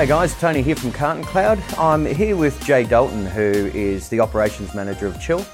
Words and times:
Hey 0.00 0.06
guys, 0.06 0.34
Tony 0.40 0.62
here 0.62 0.76
from 0.76 0.92
Carton 0.92 1.22
Cloud. 1.22 1.62
I'm 1.76 2.06
here 2.06 2.34
with 2.34 2.58
Jay 2.64 2.84
Dalton, 2.84 3.26
who 3.26 3.42
is 3.42 4.08
the 4.08 4.18
operations 4.18 4.74
manager 4.74 5.06
of 5.06 5.20
Chill. 5.20 5.44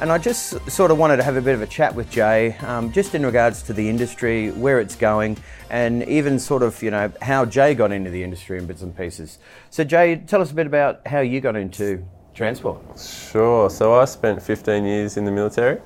And 0.00 0.12
I 0.12 0.18
just 0.18 0.70
sort 0.70 0.92
of 0.92 0.98
wanted 0.98 1.16
to 1.16 1.24
have 1.24 1.34
a 1.34 1.40
bit 1.42 1.56
of 1.56 1.62
a 1.62 1.66
chat 1.66 1.96
with 1.96 2.08
Jay, 2.08 2.56
um, 2.58 2.92
just 2.92 3.16
in 3.16 3.26
regards 3.26 3.60
to 3.64 3.72
the 3.72 3.88
industry, 3.88 4.52
where 4.52 4.78
it's 4.78 4.94
going, 4.94 5.36
and 5.68 6.04
even 6.04 6.38
sort 6.38 6.62
of, 6.62 6.80
you 6.80 6.92
know, 6.92 7.12
how 7.22 7.44
Jay 7.44 7.74
got 7.74 7.90
into 7.90 8.08
the 8.08 8.22
industry 8.22 8.56
in 8.58 8.68
bits 8.68 8.82
and 8.82 8.96
pieces. 8.96 9.40
So, 9.70 9.82
Jay, 9.82 10.14
tell 10.14 10.40
us 10.40 10.52
a 10.52 10.54
bit 10.54 10.68
about 10.68 11.04
how 11.04 11.18
you 11.18 11.40
got 11.40 11.56
into 11.56 12.06
transport. 12.34 12.80
Sure. 12.96 13.68
So 13.68 13.94
I 13.94 14.04
spent 14.04 14.40
15 14.40 14.84
years 14.84 15.16
in 15.16 15.24
the 15.24 15.32
military. 15.32 15.80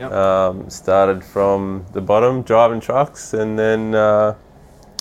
Yep. 0.00 0.10
Um, 0.10 0.68
started 0.68 1.22
from 1.22 1.86
the 1.92 2.00
bottom, 2.00 2.42
driving 2.42 2.80
trucks, 2.80 3.34
and 3.34 3.56
then 3.56 3.94
uh, 3.94 4.34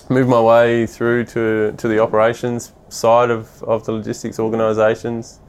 moved 0.09 0.30
my 0.30 0.41
way 0.41 0.85
through 0.85 1.25
to, 1.25 1.73
to 1.77 1.88
the 1.88 1.99
operations 1.99 2.73
side 2.89 3.30
of, 3.30 3.62
of 3.63 3.85
the 3.85 3.91
logistics 3.91 4.39
organisations 4.39 5.39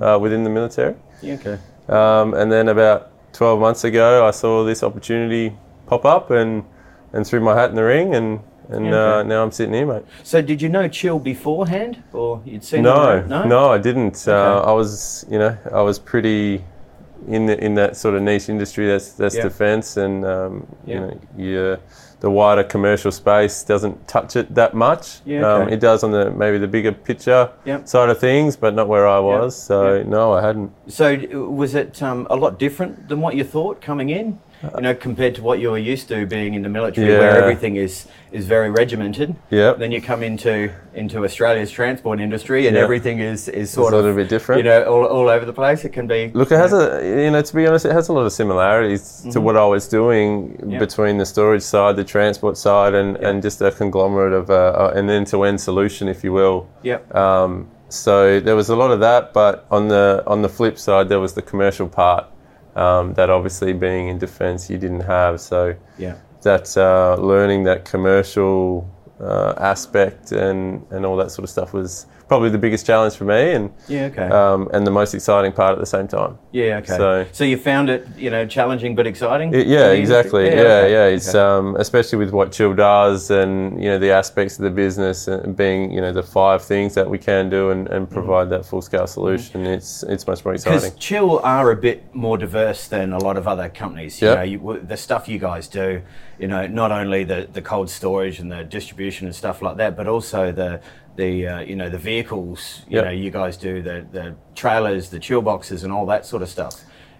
uh, 0.00 0.18
within 0.20 0.44
the 0.44 0.50
military. 0.50 0.94
Yeah, 1.22 1.34
okay. 1.34 1.58
Um, 1.88 2.34
and 2.34 2.50
then 2.50 2.68
about 2.68 3.10
12 3.32 3.60
months 3.60 3.84
ago, 3.84 4.26
I 4.26 4.30
saw 4.30 4.64
this 4.64 4.82
opportunity 4.82 5.56
pop 5.86 6.04
up 6.04 6.30
and, 6.30 6.64
and 7.12 7.26
threw 7.26 7.40
my 7.40 7.54
hat 7.54 7.70
in 7.70 7.76
the 7.76 7.84
ring, 7.84 8.14
and, 8.14 8.40
and 8.68 8.86
Yeah, 8.86 9.16
uh, 9.18 9.22
now 9.22 9.42
I'm 9.42 9.50
sitting 9.50 9.74
here, 9.74 9.86
mate. 9.86 10.04
So, 10.22 10.40
did 10.42 10.62
you 10.62 10.68
know 10.68 10.88
Chill 10.88 11.18
beforehand, 11.18 12.02
or 12.12 12.40
you'd 12.44 12.64
seen 12.64 12.82
No, 12.82 13.24
around? 13.26 13.48
no, 13.48 13.70
I 13.70 13.78
didn't. 13.78 14.26
Uh, 14.28 14.62
I 14.64 14.72
was, 14.72 15.24
you 15.30 15.38
know, 15.38 15.56
I 15.72 15.80
was 15.82 15.98
pretty 15.98 16.64
in 17.28 17.46
the, 17.46 17.62
in 17.64 17.74
that 17.74 17.96
sort 17.96 18.14
of 18.14 18.22
niche 18.22 18.48
industry. 18.48 18.86
That's 18.86 19.12
that's 19.12 19.36
Yeah. 19.36 19.42
defence, 19.42 19.96
and 19.96 20.24
um, 20.24 20.66
Yeah. 20.84 20.94
you 20.94 21.00
know, 21.00 21.18
you, 21.36 21.76
the 22.20 22.30
wider 22.30 22.62
commercial 22.62 23.10
space 23.10 23.64
doesn't 23.64 24.06
touch 24.06 24.36
it 24.36 24.54
that 24.54 24.74
much. 24.74 25.20
Yeah, 25.24 25.42
um, 25.54 25.68
it 25.68 25.80
does 25.80 26.04
on 26.04 26.12
the 26.12 26.30
maybe 26.30 26.58
the 26.58 26.68
bigger 26.68 26.92
picture 26.92 27.50
Yep. 27.64 27.88
side 27.88 28.08
of 28.10 28.18
things, 28.18 28.56
but 28.56 28.74
not 28.74 28.86
where 28.88 29.06
I 29.08 29.18
was. 29.18 29.56
So 29.56 29.94
Yeah. 29.96 30.02
no, 30.04 30.32
I 30.32 30.40
hadn't. 30.42 30.70
So, 30.86 31.16
was 31.50 31.74
it 31.74 32.02
um, 32.02 32.26
a 32.30 32.36
lot 32.36 32.58
different 32.58 33.08
than 33.08 33.20
what 33.20 33.34
you 33.34 33.44
thought 33.44 33.80
coming 33.80 34.08
in? 34.10 34.38
You 34.62 34.80
know, 34.80 34.94
compared 34.94 35.34
to 35.34 35.42
what 35.42 35.58
you 35.58 35.70
were 35.70 35.78
used 35.78 36.08
to 36.08 36.24
being 36.26 36.54
in 36.54 36.62
the 36.62 36.68
military, 36.68 37.08
where 37.08 37.36
everything 37.42 37.76
is, 37.76 38.06
is 38.30 38.46
very 38.46 38.70
regimented. 38.70 39.34
Yep. 39.50 39.78
Then 39.78 39.90
you 39.92 40.00
come 40.00 40.22
into 40.22 40.70
into 40.94 41.24
Australia's 41.24 41.70
transport 41.70 42.20
industry, 42.20 42.66
and 42.68 42.76
Yeah. 42.76 42.82
everything 42.82 43.18
is, 43.18 43.48
is 43.48 43.62
It's 43.64 43.72
sort 43.72 43.92
a 43.92 43.96
of 43.96 44.04
little 44.04 44.16
bit 44.16 44.28
different. 44.28 44.58
You 44.58 44.64
know, 44.70 44.84
all, 44.84 45.04
all 45.04 45.28
over 45.28 45.44
the 45.44 45.52
place. 45.52 45.84
It 45.84 45.92
can 45.92 46.06
be. 46.06 46.30
Look, 46.34 46.52
it 46.52 46.58
has 46.58 46.72
a 46.72 47.00
you 47.24 47.30
know 47.30 47.42
to 47.42 47.54
be 47.54 47.66
honest, 47.66 47.84
it 47.86 47.92
has 47.92 48.08
a 48.08 48.12
lot 48.12 48.24
of 48.26 48.32
similarities 48.32 49.26
to 49.32 49.40
what 49.40 49.56
I 49.56 49.64
was 49.66 49.88
doing 49.88 50.22
Mm-hmm. 50.62 50.78
Between 50.78 51.18
the 51.18 51.26
storage 51.26 51.62
side, 51.62 51.96
the 51.96 52.04
transport 52.04 52.56
side, 52.56 52.94
and, 52.94 53.16
Yeah. 53.20 53.28
and 53.28 53.42
just 53.42 53.60
a 53.62 53.70
conglomerate 53.70 54.32
of 54.32 54.48
uh, 54.50 54.54
uh, 54.54 54.92
an 54.94 55.10
end-to-end 55.10 55.60
solution, 55.60 56.08
if 56.08 56.22
you 56.24 56.32
will. 56.32 56.68
Yep. 56.82 57.14
Um, 57.14 57.68
so 57.88 58.40
there 58.40 58.56
was 58.56 58.68
a 58.70 58.76
lot 58.76 58.90
of 58.90 59.00
that, 59.00 59.32
but 59.32 59.66
on 59.70 59.88
the 59.88 60.22
on 60.26 60.42
the 60.42 60.48
flip 60.48 60.78
side, 60.78 61.08
there 61.08 61.20
was 61.20 61.32
the 61.34 61.42
commercial 61.42 61.88
part 61.88 62.24
um, 62.76 63.14
that 63.14 63.30
obviously 63.30 63.72
being 63.72 64.08
in 64.08 64.18
defence 64.18 64.70
you 64.70 64.78
didn't 64.78 65.00
have. 65.00 65.40
So 65.40 65.74
yeah. 65.98 66.16
that 66.42 66.76
uh, 66.76 67.16
learning 67.20 67.64
that 67.64 67.84
commercial 67.84 68.88
uh, 69.20 69.54
aspect 69.58 70.32
and 70.32 70.84
and 70.90 71.04
all 71.06 71.16
that 71.16 71.30
sort 71.30 71.44
of 71.44 71.50
stuff 71.50 71.72
was 71.72 72.06
probably 72.28 72.48
the 72.48 72.58
biggest 72.58 72.86
challenge 72.86 73.14
for 73.14 73.24
me, 73.24 73.52
and 73.52 73.70
Yeah. 73.88 74.06
Okay. 74.06 74.22
um, 74.28 74.66
and 74.72 74.86
the 74.86 74.90
most 74.90 75.12
exciting 75.12 75.52
part 75.52 75.72
at 75.74 75.78
the 75.78 75.86
same 75.86 76.08
time. 76.08 76.38
yeah. 76.50 76.78
Okay. 76.78 76.96
So, 76.96 77.26
so- 77.30 77.44
you 77.44 77.58
found 77.58 77.90
it, 77.90 78.06
you 78.16 78.30
know, 78.30 78.46
challenging 78.46 78.94
but 78.96 79.06
exciting. 79.06 79.52
It- 79.52 79.66
yeah, 79.66 79.90
exactly. 79.90 80.46
Yeah, 80.46 80.52
okay. 80.52 80.92
yeah. 80.92 81.04
It's 81.16 81.28
Okay. 81.34 81.38
um, 81.38 81.76
especially 81.78 82.18
with 82.24 82.30
what 82.32 82.50
Chill 82.50 82.72
does, 82.74 83.30
and 83.30 83.78
you 83.82 83.88
know 83.90 83.98
the 83.98 84.12
aspects 84.12 84.58
of 84.58 84.64
the 84.64 84.70
business, 84.70 85.28
and 85.28 85.54
being 85.54 85.92
you 85.92 86.00
know 86.00 86.12
the 86.12 86.22
five 86.22 86.62
things 86.62 86.94
that 86.94 87.08
we 87.08 87.18
can 87.18 87.50
do, 87.50 87.70
and, 87.70 87.88
and 87.88 88.02
Mm-hmm. 88.06 88.14
provide 88.14 88.48
that 88.50 88.64
full 88.64 88.80
scale 88.82 89.06
solution. 89.06 89.66
It's 89.66 90.02
it's 90.04 90.26
much 90.26 90.42
more 90.44 90.54
Because 90.54 90.84
exciting. 90.84 90.98
Chill 90.98 91.38
are 91.40 91.70
a 91.70 91.76
bit 91.76 91.98
more 92.14 92.38
diverse 92.38 92.88
than 92.88 93.12
a 93.12 93.18
lot 93.18 93.36
of 93.36 93.46
other 93.46 93.68
companies. 93.68 94.20
You 94.22 94.28
Yep. 94.28 94.36
know, 94.38 94.44
you, 94.52 94.80
the 94.88 94.96
stuff 94.96 95.28
you 95.28 95.38
guys 95.38 95.68
do, 95.68 96.00
you 96.38 96.48
know, 96.48 96.66
not 96.66 96.90
only 97.00 97.24
the, 97.24 97.46
the 97.52 97.62
cold 97.62 97.88
storage 97.90 98.40
and 98.40 98.50
the 98.50 98.64
distribution 98.64 99.11
and 99.20 99.34
stuff 99.34 99.60
like 99.62 99.76
that, 99.76 99.96
but 99.96 100.06
also 100.06 100.52
the 100.52 100.80
the 101.16 101.46
uh, 101.46 101.60
you 101.60 101.76
know 101.76 101.90
the 101.90 101.98
vehicles. 101.98 102.82
You 102.88 102.96
Yep. 102.96 103.04
know, 103.04 103.10
you 103.10 103.30
guys 103.30 103.56
do 103.58 103.82
the 103.82 104.06
the 104.12 104.34
trailers, 104.54 105.10
the 105.10 105.18
chill 105.18 105.42
boxes, 105.42 105.84
and 105.84 105.92
all 105.92 106.06
that 106.06 106.24
sort 106.24 106.42
of 106.42 106.48
stuff. 106.48 106.74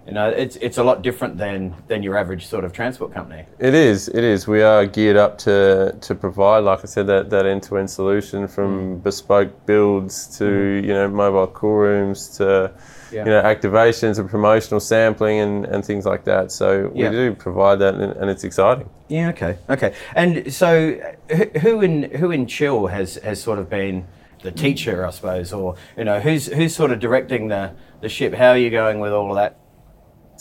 You 0.07 0.15
know, 0.15 0.29
it's 0.31 0.57
it's 0.57 0.79
a 0.79 0.83
lot 0.83 1.03
different 1.03 1.39
than 1.39 1.75
than 1.89 2.03
your 2.03 2.17
average 2.17 2.47
sort 2.47 2.65
of 2.65 2.73
transport 2.73 3.13
company. 3.15 3.45
It 3.61 3.75
is. 3.75 4.09
It 4.09 4.25
is. 4.25 4.49
We 4.49 4.63
are 4.63 4.85
geared 4.87 5.17
up 5.17 5.39
to 5.39 5.95
to 6.01 6.15
provide, 6.15 6.61
like 6.65 6.81
I 6.83 6.87
said, 6.87 7.07
that, 7.07 7.31
that 7.31 7.47
end 7.47 7.63
to 7.65 7.77
end 7.79 7.89
solution 7.91 8.49
from 8.49 8.71
Mm. 8.97 9.03
bespoke 9.03 9.67
builds 9.67 10.39
to 10.39 10.47
you 10.85 10.93
know 10.95 11.09
mobile 11.09 11.47
cool 11.49 11.77
rooms 11.77 12.29
to. 12.39 12.73
Yeah. 13.13 13.25
you 13.25 13.31
know 13.31 13.43
activations 13.43 14.19
and 14.19 14.29
promotional 14.29 14.81
sampling 14.81 15.39
and, 15.41 15.65
and 15.67 15.85
things 15.85 16.05
like 16.07 16.25
that. 16.25 16.51
So 16.53 16.91
Yeah. 16.95 17.11
we 17.11 17.17
do 17.17 17.35
provide 17.35 17.79
that, 17.81 17.95
and, 17.95 18.13
and 18.17 18.31
it's 18.31 18.45
exciting. 18.45 18.89
Yeah. 19.09 19.29
Okay. 19.31 19.59
Okay. 19.69 19.95
And 20.15 20.53
so, 20.53 20.99
who- 21.31 21.59
who 21.61 21.81
in 21.83 22.05
who 22.13 22.31
in 22.31 22.47
Chill 22.47 22.87
has 22.87 23.17
has 23.17 23.43
sort 23.43 23.59
of 23.59 23.69
been 23.69 24.07
the 24.43 24.51
teacher, 24.51 25.07
I 25.07 25.11
suppose, 25.11 25.53
or 25.53 25.77
you 25.97 26.05
know, 26.05 26.19
who's 26.21 26.47
who's 26.47 26.75
sort 26.75 26.91
of 26.91 26.99
directing 27.01 27.49
the 27.49 27.73
the 28.01 28.09
ship? 28.09 28.35
How 28.35 28.49
are 28.51 28.59
you 28.59 28.71
going 28.71 28.99
with 29.01 29.13
all 29.13 29.31
of 29.31 29.37
that? 29.37 29.57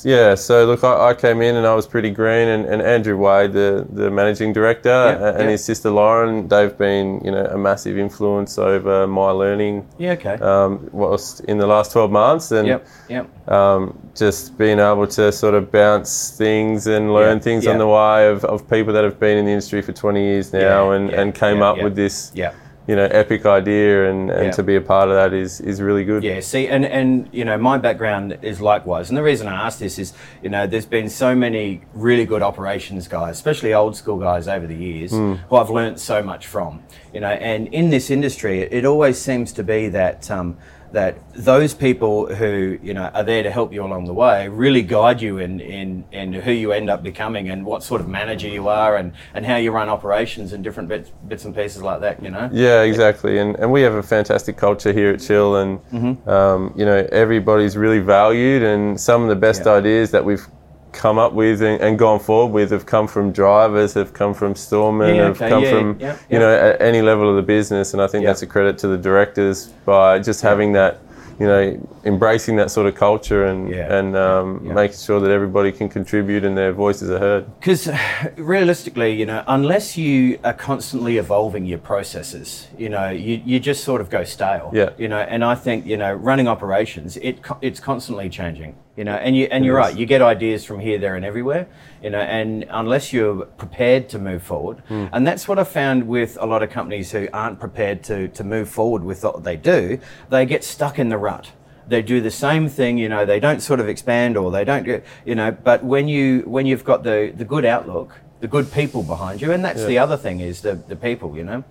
Yeah, 0.05 0.35
so 0.35 0.65
look, 0.65 0.83
I, 0.83 1.09
I 1.09 1.13
came 1.13 1.41
in 1.41 1.55
and 1.55 1.65
I 1.65 1.73
was 1.75 1.87
pretty 1.87 2.09
green, 2.09 2.47
and, 2.47 2.65
and 2.65 2.81
Andrew 2.81 3.17
Wade, 3.17 3.53
the, 3.53 3.85
the 3.91 4.09
managing 4.09 4.53
director, 4.53 4.89
Yeah, 4.89 5.29
and 5.29 5.43
yeah. 5.43 5.49
his 5.51 5.63
sister 5.63 5.89
Lauren, 5.89 6.47
they've 6.47 6.77
been 6.77 7.21
you 7.23 7.31
know 7.31 7.45
a 7.45 7.57
massive 7.57 7.97
influence 7.97 8.57
over 8.57 9.07
my 9.07 9.31
learning. 9.31 9.87
Yeah. 9.97 10.11
Okay. 10.13 10.35
Um, 10.35 10.89
whilst 10.91 11.41
in 11.41 11.57
the 11.57 11.67
last 11.67 11.91
twelve 11.91 12.11
months, 12.11 12.51
and 12.51 12.67
yep. 12.67 12.87
Yep. 13.09 13.49
um, 13.49 13.97
just 14.15 14.57
being 14.57 14.79
able 14.79 15.07
to 15.07 15.31
sort 15.31 15.53
of 15.53 15.71
bounce 15.71 16.31
things 16.37 16.87
and 16.87 17.13
learn 17.13 17.37
Yeah, 17.37 17.43
things 17.43 17.67
on 17.67 17.77
the 17.77 17.87
way 17.87 18.27
of, 18.27 18.43
of 18.45 18.69
people 18.69 18.93
that 18.93 19.03
have 19.03 19.19
been 19.19 19.37
in 19.37 19.45
the 19.45 19.51
industry 19.51 19.81
for 19.81 19.93
20 19.93 20.21
years 20.21 20.51
now 20.53 20.91
and, 20.91 21.09
and 21.11 21.33
came 21.33 21.61
up 21.61 21.81
with 21.81 21.95
this 21.95 22.31
Yeah. 22.35 22.53
You 22.87 22.95
know 22.95 23.05
epic 23.05 23.45
idea 23.45 24.09
and, 24.09 24.29
and 24.31 24.45
Yeah. 24.45 24.51
to 24.51 24.63
be 24.63 24.75
a 24.75 24.81
part 24.81 25.07
of 25.09 25.15
that 25.15 25.33
is, 25.33 25.61
is 25.61 25.81
really 25.81 26.03
good 26.03 26.23
Yeah, 26.23 26.39
see, 26.39 26.67
and, 26.67 26.83
and 26.85 27.29
you 27.31 27.45
know, 27.45 27.57
my 27.57 27.77
background 27.77 28.37
is 28.41 28.59
likewise. 28.59 29.09
And 29.09 29.17
the 29.17 29.23
reason 29.23 29.47
I 29.47 29.67
ask 29.67 29.77
this 29.79 29.99
is, 29.99 30.13
you 30.41 30.49
know, 30.49 30.65
there's 30.65 30.87
been 30.87 31.09
so 31.09 31.35
many 31.35 31.81
really 31.93 32.25
good 32.25 32.41
operations 32.41 33.07
guys, 33.07 33.33
especially 33.35 33.73
old 33.73 33.95
school 33.95 34.17
guys 34.17 34.47
over 34.47 34.65
the 34.65 34.75
years, 34.75 35.11
Hmm. 35.11 35.33
who 35.49 35.55
I've 35.57 35.69
learnt 35.69 35.99
so 35.99 36.23
much 36.23 36.47
from. 36.47 36.81
You 37.13 37.19
know, 37.19 37.27
and 37.29 37.67
in 37.67 37.89
this 37.89 38.09
industry, 38.09 38.61
it, 38.61 38.85
always 38.85 39.17
seems 39.19 39.51
to 39.53 39.63
be 39.63 39.89
that 39.89 40.31
um, 40.31 40.57
that 40.93 41.17
those 41.33 41.73
people 41.73 42.33
who 42.35 42.77
you 42.83 42.93
know 42.93 43.03
are 43.13 43.23
there 43.23 43.43
to 43.43 43.49
help 43.51 43.71
you 43.73 43.81
along 43.83 44.05
the 44.05 44.13
way 44.13 44.47
really 44.49 44.81
guide 44.81 45.21
you 45.21 45.37
in 45.37 45.59
in, 45.61 46.03
in 46.11 46.33
who 46.33 46.51
you 46.51 46.71
end 46.73 46.89
up 46.89 47.01
becoming 47.01 47.49
and 47.49 47.65
what 47.65 47.81
sort 47.81 48.01
of 48.01 48.07
manager 48.09 48.47
you 48.47 48.67
are 48.67 48.97
and, 48.97 49.13
and 49.33 49.45
how 49.45 49.55
you 49.55 49.71
run 49.71 49.87
operations 49.89 50.51
and 50.53 50.63
different 50.63 50.89
bits 50.89 51.09
bits 51.27 51.45
and 51.45 51.55
pieces 51.55 51.81
like 51.81 51.99
that. 52.01 52.21
You 52.23 52.29
know. 52.31 52.49
Yeah, 52.51 52.81
exactly. 52.83 53.39
And, 53.39 53.55
and 53.57 53.71
we 53.71 53.81
have 53.81 53.93
a 53.93 54.03
fantastic 54.03 54.55
culture 54.57 54.93
here 54.93 55.11
at 55.13 55.19
Chill, 55.21 55.55
and 55.57 55.79
Mm-hmm. 55.91 56.29
um, 56.29 56.73
you 56.77 56.85
know 56.85 57.07
everybody's 57.11 57.75
really 57.77 57.99
valued. 57.99 58.63
And 58.63 58.99
some 58.99 59.21
of 59.23 59.29
the 59.29 59.35
best 59.35 59.63
Yeah. 59.65 59.73
ideas 59.73 60.11
that 60.11 60.23
we've 60.23 60.45
come 60.91 61.17
up 61.17 61.33
with 61.33 61.61
and, 61.61 61.81
and 61.81 61.97
gone 61.97 62.19
forward 62.19 62.53
with 62.53 62.71
have 62.71 62.85
come 62.85 63.07
from 63.07 63.31
drivers, 63.31 63.93
have 63.93 64.13
come 64.13 64.33
from 64.33 64.55
storemen, 64.55 65.15
Yeah, 65.15 65.23
have 65.25 65.41
okay, 65.41 65.49
come 65.49 65.63
yeah, 65.63 65.71
from 65.71 65.99
yeah, 65.99 66.17
you 66.29 66.39
know 66.39 66.53
at 66.53 66.81
any 66.81 67.01
level 67.01 67.29
of 67.29 67.35
the 67.35 67.41
business. 67.41 67.93
And 67.93 68.01
I 68.01 68.07
think 68.07 68.25
that's 68.25 68.41
a 68.41 68.47
credit 68.47 68.77
to 68.79 68.87
the 68.87 68.97
directors 68.97 69.67
by 69.85 70.19
just 70.19 70.41
having 70.41 70.73
that. 70.73 70.99
You 71.39 71.47
know, 71.47 71.87
embracing 72.03 72.57
that 72.57 72.69
sort 72.69 72.85
of 72.85 72.93
culture 72.93 73.47
and 73.47 73.73
and 73.73 74.15
um, 74.15 74.63
making 74.75 74.97
sure 74.97 75.19
that 75.19 75.31
everybody 75.31 75.71
can 75.71 75.89
contribute 75.89 76.45
and 76.45 76.55
their 76.55 76.71
voices 76.71 77.09
are 77.09 77.17
heard. 77.17 77.59
Because 77.59 77.89
realistically, 78.37 79.13
you 79.13 79.25
know, 79.25 79.43
unless 79.47 79.97
you 79.97 80.37
are 80.43 80.53
constantly 80.53 81.17
evolving 81.17 81.65
your 81.65 81.79
processes, 81.79 82.67
you 82.77 82.89
know, 82.89 83.09
you, 83.09 83.41
you 83.43 83.59
just 83.59 83.83
sort 83.83 84.01
of 84.01 84.11
go 84.11 84.23
stale. 84.23 84.69
Yeah. 84.71 84.91
You 84.99 85.07
know, 85.07 85.17
and 85.17 85.43
I 85.43 85.55
think 85.55 85.87
you 85.87 85.97
know, 85.97 86.13
running 86.13 86.47
operations, 86.47 87.17
it 87.17 87.39
it's 87.59 87.79
constantly 87.79 88.29
changing. 88.29 88.75
You 88.97 89.05
know, 89.05 89.15
and 89.15 89.35
you 89.37 89.45
and 89.49 89.63
you're 89.63 89.75
right. 89.75 89.95
You 89.95 90.05
get 90.05 90.21
ideas 90.21 90.65
from 90.65 90.79
here, 90.79 90.97
there, 90.99 91.15
and 91.15 91.23
everywhere. 91.23 91.67
You 92.03 92.09
know, 92.09 92.19
and 92.19 92.65
unless 92.69 93.13
you're 93.13 93.45
prepared 93.45 94.09
to 94.09 94.19
move 94.19 94.43
forward, 94.43 94.79
Hmm. 94.89 95.05
and 95.13 95.25
that's 95.25 95.47
what 95.47 95.57
I 95.57 95.63
found 95.63 96.07
with 96.07 96.37
a 96.41 96.45
lot 96.45 96.61
of 96.61 96.69
companies 96.71 97.11
who 97.11 97.27
aren't 97.31 97.59
prepared 97.59 98.03
to 98.03 98.27
to 98.27 98.43
move 98.43 98.67
forward 98.69 99.03
with 99.03 99.23
what 99.23 99.43
they 99.43 99.55
do, 99.55 99.97
they 100.29 100.45
get 100.45 100.63
stuck 100.63 100.99
in 100.99 101.09
the 101.09 101.17
rut 101.17 101.51
they 101.87 102.01
do 102.01 102.21
the 102.21 102.31
same 102.31 102.69
thing 102.69 102.97
you 102.97 103.09
know 103.09 103.25
they 103.25 103.39
don't 103.39 103.59
sort 103.61 103.79
of 103.79 103.89
expand 103.89 104.37
or 104.37 104.51
they 104.51 104.63
don't 104.63 104.83
get 104.83 105.03
you 105.25 105.33
know 105.35 105.51
but 105.51 105.83
when 105.83 106.07
you 106.07 106.41
when 106.45 106.65
you've 106.65 106.85
got 106.85 107.03
the 107.03 107.33
the 107.35 107.43
good 107.43 107.65
outlook 107.65 108.13
the 108.39 108.47
good 108.47 108.71
people 108.71 109.01
behind 109.03 109.41
you 109.41 109.51
and 109.51 109.65
that's 109.65 109.83
the 109.85 109.97
other 109.97 110.15
thing 110.15 110.39
is 110.39 110.61
the 110.61 110.75
the 110.87 110.95
people 110.95 111.35
you 111.35 111.43
know 111.43 111.63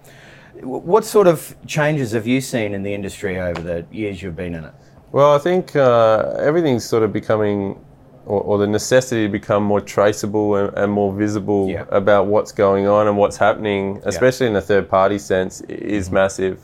what 0.63 1.05
sort 1.05 1.27
of 1.27 1.55
changes 1.67 2.11
have 2.13 2.27
you 2.27 2.41
seen 2.41 2.75
in 2.75 2.83
the 2.83 2.93
industry 2.93 3.39
over 3.41 3.63
the 3.63 3.87
years 3.91 4.21
you've 4.21 4.37
been 4.37 4.55
in 4.55 4.65
it 4.65 4.75
Well, 5.13 5.35
I 5.35 5.39
think 5.39 5.75
uh, 5.75 6.35
everything's 6.39 6.85
sort 6.85 7.03
of 7.03 7.13
becoming, 7.13 7.85
or, 8.27 8.41
or 8.43 8.59
the 8.59 8.67
necessity 8.67 9.27
to 9.27 9.33
become 9.33 9.63
more 9.65 9.81
traceable 9.81 10.55
and, 10.57 10.77
and 10.79 10.93
more 10.93 11.13
visible 11.13 11.69
Yeah. 11.69 11.85
about 11.91 12.27
what's 12.27 12.53
going 12.53 12.87
on 12.87 13.09
and 13.09 13.17
what's 13.17 13.37
happening, 13.37 14.01
especially 14.05 14.47
in 14.47 14.57
a 14.57 14.61
third 14.61 14.89
party 14.89 15.19
sense, 15.19 15.61
is 15.63 16.07
Mm-hmm. 16.07 16.15
massive. 16.15 16.61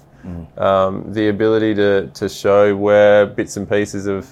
um, 0.58 1.12
the 1.12 1.28
ability 1.28 1.74
to, 1.76 2.08
to 2.08 2.28
show 2.28 2.74
where 2.76 3.26
bits 3.26 3.56
and 3.56 3.68
pieces 3.68 4.06
of 4.06 4.28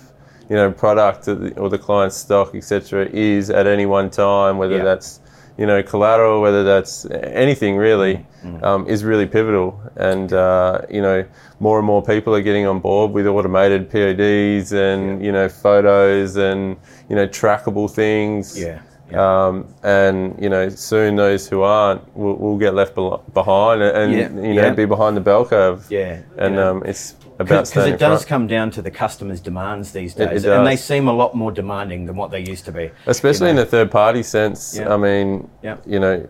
you 0.51 0.57
know 0.57 0.71
product 0.73 1.29
or 1.29 1.37
the, 1.37 1.55
or 1.59 1.71
the 1.71 1.79
client's 1.79 2.17
stock 2.17 2.55
etc 2.55 3.07
is 3.13 3.49
at 3.49 3.67
any 3.67 3.87
one 3.87 4.11
time 4.11 4.59
whether 4.59 4.77
Yeah. 4.79 4.85
that's 4.85 5.21
you 5.57 5.67
know 5.67 5.83
collateral 5.83 6.41
whether 6.43 6.65
that's 6.65 7.07
anything 7.11 7.77
really 7.77 8.27
Mm-hmm. 8.45 8.63
um, 8.63 8.87
is 8.87 9.05
really 9.05 9.25
pivotal 9.25 9.81
and 9.97 10.31
uh, 10.35 10.83
you 10.91 11.01
know 11.01 11.25
more 11.61 11.79
and 11.79 11.87
more 11.87 12.03
people 12.03 12.35
are 12.35 12.43
getting 12.43 12.67
on 12.67 12.79
board 12.79 13.11
with 13.13 13.27
automated 13.27 13.89
PODs 13.91 14.71
and 14.75 15.25
you 15.25 15.33
know 15.33 15.49
photos 15.49 16.37
and 16.37 16.77
you 17.09 17.17
know 17.17 17.27
trackable 17.27 17.91
things 17.91 18.59
Yeah. 18.61 18.83
yeah. 19.11 19.47
um, 19.47 19.67
and 19.83 20.37
you 20.39 20.51
know 20.51 20.69
soon 20.69 21.17
those 21.17 21.49
who 21.49 21.63
aren't 21.63 22.03
will, 22.15 22.37
will 22.37 22.59
get 22.59 22.75
left 22.75 22.95
bel- 22.95 23.25
behind 23.33 23.81
and, 23.81 24.13
Yeah, 24.13 24.29
you 24.29 24.53
know 24.55 24.63
yeah. 24.69 24.75
be 24.75 24.85
behind 24.85 25.17
the 25.17 25.23
bell 25.23 25.47
curve 25.47 25.87
Yeah, 25.89 26.21
and 26.37 26.57
yeah. 26.57 26.69
um, 26.69 26.83
it's 26.85 27.15
about 27.39 27.69
Because 27.69 27.87
it 27.87 27.99
does 27.99 28.21
front. 28.21 28.29
come 28.29 28.47
down 28.47 28.71
to 28.73 28.83
the 28.83 28.91
customer's 28.91 29.41
demands 29.41 29.93
these 29.93 30.15
It- 30.17 30.23
it 30.23 30.31
days, 30.31 30.45
and 30.45 30.67
they 30.67 30.77
seem 30.77 31.09
a 31.09 31.13
lot 31.13 31.35
more 31.35 31.51
demanding 31.51 32.07
than 32.07 32.17
what 32.17 32.31
they 32.31 32.41
used 32.41 32.65
to 32.67 32.73
be. 32.73 32.91
especially 33.07 33.49
you 33.49 33.55
know. 33.55 33.61
in 33.61 33.65
the 33.67 33.71
third 33.71 33.91
party 33.91 34.23
sense 34.23 34.77
Yeah. 34.79 34.95
i 34.95 34.97
mean 34.97 35.49
Yeah. 35.63 35.77
you 35.87 35.99
know 35.99 36.25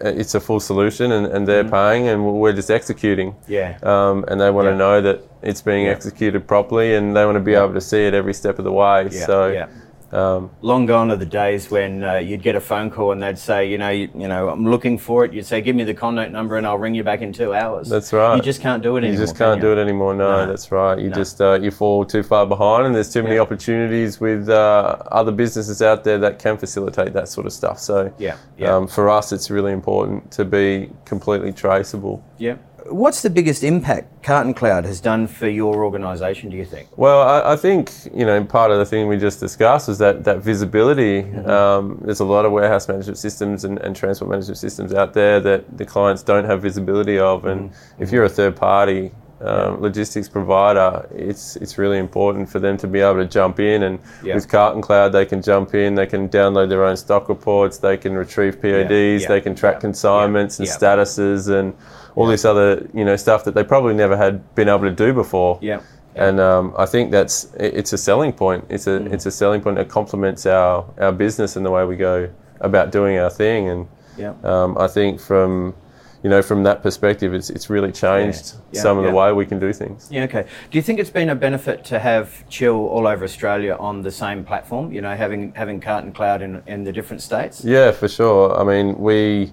it's 0.00 0.34
a 0.34 0.40
full 0.40 0.60
solution 0.60 1.12
and, 1.12 1.26
and 1.26 1.46
they're 1.48 1.64
Mm-hmm. 1.64 1.70
paying 1.74 2.08
and 2.08 2.24
we're 2.24 2.52
just 2.52 2.70
executing 2.70 3.34
Yeah, 3.48 3.76
um, 3.82 4.24
and 4.28 4.40
they 4.40 4.50
want 4.50 4.66
to 4.66 4.72
Yeah. 4.72 4.76
know 4.78 5.00
that 5.00 5.20
it's 5.42 5.62
being 5.62 5.88
executed 5.88 6.46
properly 6.46 6.94
and 6.94 7.16
they 7.16 7.24
want 7.24 7.36
to 7.36 7.40
be 7.52 7.54
able 7.54 7.72
to 7.74 7.80
see 7.80 8.06
it 8.06 8.12
every 8.14 8.34
step 8.34 8.58
of 8.58 8.64
the 8.64 8.72
way 8.72 9.08
yeah, 9.10 9.26
so 9.26 9.48
yeah. 9.48 9.66
Um, 10.12 10.50
Long 10.60 10.86
gone 10.86 11.10
are 11.10 11.16
the 11.16 11.24
days 11.26 11.70
when 11.70 12.02
uh, 12.02 12.14
you'd 12.16 12.42
get 12.42 12.56
a 12.56 12.60
phone 12.60 12.90
call 12.90 13.12
and 13.12 13.22
they'd 13.22 13.38
say, 13.38 13.68
you 13.68 13.78
know, 13.78 13.90
you, 13.90 14.08
you 14.14 14.26
know, 14.26 14.48
I'm 14.48 14.68
looking 14.68 14.98
for 14.98 15.24
it. 15.24 15.32
You'd 15.32 15.46
say, 15.46 15.60
give 15.60 15.76
me 15.76 15.84
the 15.84 15.94
contact 15.94 16.32
number 16.32 16.56
and 16.56 16.66
I'll 16.66 16.78
ring 16.78 16.94
you 16.94 17.04
back 17.04 17.20
in 17.20 17.32
two 17.32 17.54
hours. 17.54 17.88
That's 17.88 18.12
right. 18.12 18.34
You 18.36 18.42
just 18.42 18.60
can't 18.60 18.82
do 18.82 18.96
it 18.96 19.02
you 19.02 19.08
anymore. 19.08 19.20
You 19.20 19.26
just 19.26 19.36
can't 19.38 19.60
can 19.60 19.60
do 19.60 19.72
it 19.72 19.80
anymore 19.80 20.14
no, 20.14 20.30
No. 20.44 20.46
that's 20.46 20.72
right 20.72 20.98
you 20.98 21.10
No. 21.10 21.14
just 21.14 21.40
uh, 21.40 21.58
you 21.60 21.70
fall 21.70 22.04
too 22.04 22.22
far 22.22 22.46
behind 22.46 22.86
and 22.86 22.94
there's 22.94 23.12
too 23.12 23.22
many 23.22 23.36
Yeah. 23.36 23.42
opportunities 23.42 24.20
with 24.20 24.48
uh, 24.48 24.96
other 25.12 25.32
businesses 25.32 25.80
out 25.82 26.02
there 26.04 26.18
that 26.18 26.38
can 26.38 26.56
facilitate 26.58 27.12
that 27.12 27.28
sort 27.28 27.46
of 27.46 27.52
stuff 27.52 27.78
so 27.78 28.12
Yeah, 28.18 28.36
yeah. 28.58 28.74
Um, 28.74 28.86
for 28.88 29.08
us 29.08 29.32
it's 29.32 29.50
really 29.50 29.72
important 29.72 30.30
to 30.32 30.44
be 30.44 30.90
completely 31.04 31.52
traceable 31.52 32.24
Yeah. 32.40 32.56
What's 32.86 33.20
the 33.20 33.28
biggest 33.28 33.62
impact 33.62 34.22
Carton 34.22 34.54
Cloud 34.54 34.86
has 34.86 35.00
done 35.02 35.26
for 35.26 35.46
your 35.46 35.84
organisation? 35.84 36.48
Do 36.48 36.56
you 36.56 36.64
think? 36.64 36.88
Well, 36.96 37.20
I, 37.20 37.52
I 37.52 37.56
think 37.56 37.92
you 38.14 38.24
know 38.24 38.42
part 38.42 38.70
of 38.70 38.78
the 38.78 38.86
thing 38.86 39.06
we 39.06 39.18
just 39.18 39.38
discussed 39.38 39.86
was 39.86 39.98
that 39.98 40.24
that 40.24 40.38
visibility. 40.38 41.22
Mm-hmm. 41.22 41.50
Um, 41.50 42.00
there's 42.02 42.20
a 42.20 42.24
lot 42.24 42.46
of 42.46 42.52
warehouse 42.52 42.88
management 42.88 43.18
systems 43.18 43.64
and, 43.64 43.78
and 43.80 43.94
transport 43.94 44.30
management 44.30 44.56
systems 44.56 44.94
out 44.94 45.12
there 45.12 45.38
that 45.40 45.76
the 45.76 45.84
clients 45.84 46.22
don't 46.22 46.46
have 46.46 46.62
visibility 46.62 47.18
of, 47.18 47.44
and 47.44 47.70
Mm-hmm. 47.70 48.02
if 48.02 48.10
you're 48.10 48.24
a 48.24 48.28
third 48.30 48.56
party 48.56 49.12
um, 49.42 49.80
logistics 49.80 50.28
provider, 50.28 51.08
it's 51.14 51.56
it's 51.56 51.78
really 51.78 51.98
important 51.98 52.48
for 52.48 52.58
them 52.58 52.76
to 52.76 52.86
be 52.86 53.00
able 53.00 53.16
to 53.16 53.26
jump 53.26 53.58
in 53.60 53.82
and 53.84 53.98
Yeah. 54.22 54.34
with 54.34 54.48
Carton 54.48 54.82
Cloud 54.82 55.12
they 55.12 55.24
can 55.24 55.40
jump 55.42 55.74
in, 55.74 55.94
they 55.94 56.06
can 56.06 56.28
download 56.28 56.68
their 56.68 56.84
own 56.84 56.96
stock 56.96 57.28
reports, 57.28 57.78
they 57.78 57.96
can 57.96 58.14
retrieve 58.16 58.60
PODs, 58.60 59.22
yeah, 59.22 59.28
they 59.28 59.40
can 59.40 59.54
track 59.54 59.76
yeah, 59.76 59.80
consignments 59.80 60.58
yeah, 60.58 60.64
and 60.64 60.68
yeah. 60.68 60.76
statuses 60.88 61.48
and 61.48 61.74
all 62.16 62.26
this 62.26 62.44
other 62.44 62.86
you 62.92 63.04
know 63.04 63.16
stuff 63.16 63.44
that 63.44 63.54
they 63.54 63.64
probably 63.64 63.94
never 63.94 64.16
had 64.16 64.54
been 64.54 64.68
able 64.68 64.80
to 64.80 64.90
do 64.90 65.12
before. 65.12 65.58
Yeah. 65.62 65.80
And 66.16 66.40
um, 66.40 66.74
I 66.76 66.86
think 66.86 67.10
that's 67.12 67.44
it- 67.54 67.74
it's 67.74 67.92
a 67.92 67.98
selling 67.98 68.32
point. 68.32 68.64
It's 68.68 68.86
a 68.86 68.98
Mm. 68.98 69.12
it's 69.12 69.26
a 69.26 69.30
selling 69.30 69.60
point 69.62 69.76
that 69.76 69.88
complements 69.88 70.44
our 70.44 70.84
our 71.00 71.12
business 71.12 71.56
and 71.56 71.64
the 71.64 71.70
way 71.70 71.84
we 71.84 71.96
go 71.96 72.28
about 72.60 72.90
doing 72.92 73.16
our 73.18 73.30
thing. 73.30 73.68
And 73.68 73.86
Yeah. 74.18 74.32
um, 74.44 74.76
I 74.78 74.86
think 74.88 75.18
from 75.20 75.72
you 76.22 76.28
know 76.30 76.42
from 76.42 76.62
that 76.64 76.82
perspective, 76.82 77.32
it's 77.34 77.50
it's 77.50 77.70
really 77.70 77.92
changed 77.92 78.54
Yeah. 78.72 78.82
some 78.82 78.98
of 78.98 79.04
the 79.04 79.10
way 79.10 79.32
we 79.32 79.46
can 79.46 79.58
do 79.58 79.72
things. 79.72 80.08
Yeah, 80.10 80.24
okay. 80.24 80.44
Do 80.70 80.78
you 80.78 80.82
think 80.82 80.98
it's 81.00 81.10
been 81.10 81.30
a 81.30 81.34
benefit 81.34 81.84
to 81.86 81.98
have 81.98 82.46
Chill 82.48 82.76
all 82.88 83.06
over 83.06 83.24
Australia 83.24 83.76
on 83.80 84.02
the 84.02 84.10
same 84.10 84.44
platform? 84.44 84.92
You 84.92 85.00
know, 85.00 85.16
having 85.16 85.52
having 85.54 85.80
Carton 85.80 86.12
Cloud 86.12 86.42
in, 86.42 86.62
in 86.66 86.84
the 86.84 86.92
different 86.92 87.22
states? 87.22 87.64
Yeah, 87.64 87.90
for 87.92 88.08
sure. 88.08 88.58
I 88.60 88.64
mean, 88.64 88.98
we 88.98 89.52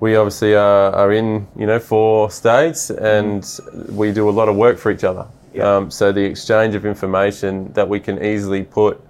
we 0.00 0.14
obviously 0.16 0.54
are, 0.54 0.92
are 0.92 1.12
in 1.12 1.46
you 1.56 1.66
know 1.66 1.78
four 1.78 2.30
states, 2.30 2.90
and 2.90 3.42
we 3.90 4.12
do 4.12 4.28
a 4.28 4.34
lot 4.40 4.48
of 4.48 4.56
work 4.56 4.76
for 4.78 4.90
each 4.90 5.04
other. 5.04 5.26
Yeah. 5.54 5.76
Um, 5.76 5.90
so 5.90 6.12
the 6.12 6.22
exchange 6.24 6.74
of 6.74 6.84
information 6.84 7.72
that 7.72 7.88
we 7.88 7.98
can 7.98 8.22
easily 8.22 8.62
put 8.62 9.00